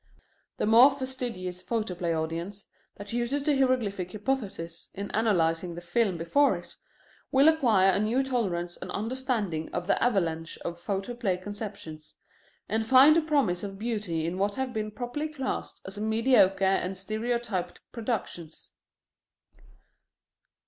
The 0.57 0.65
more 0.65 0.89
fastidious 0.89 1.61
photoplay 1.61 2.11
audience 2.11 2.65
that 2.95 3.13
uses 3.13 3.43
the 3.43 3.55
hieroglyphic 3.55 4.11
hypothesis 4.13 4.89
in 4.95 5.11
analyzing 5.11 5.75
the 5.75 5.81
film 5.81 6.17
before 6.17 6.57
it, 6.57 6.75
will 7.31 7.47
acquire 7.47 7.91
a 7.91 7.99
new 7.99 8.23
tolerance 8.23 8.77
and 8.77 8.89
understanding 8.89 9.71
of 9.71 9.85
the 9.85 10.03
avalanche 10.03 10.57
of 10.65 10.79
photoplay 10.79 11.37
conceptions, 11.37 12.15
and 12.67 12.87
find 12.87 13.15
a 13.15 13.21
promise 13.21 13.61
of 13.61 13.77
beauty 13.77 14.25
in 14.25 14.39
what 14.39 14.55
have 14.55 14.73
been 14.73 14.89
properly 14.89 15.27
classed 15.29 15.81
as 15.85 15.99
mediocre 15.99 16.65
and 16.65 16.97
stereotyped 16.97 17.79
productions. 17.91 18.71